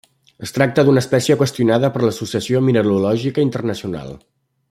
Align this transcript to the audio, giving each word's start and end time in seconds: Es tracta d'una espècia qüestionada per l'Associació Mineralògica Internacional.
Es 0.45 0.53
tracta 0.53 0.85
d'una 0.87 1.03
espècia 1.03 1.35
qüestionada 1.41 1.91
per 1.97 2.01
l'Associació 2.05 2.63
Mineralògica 2.71 3.47
Internacional. 3.51 4.13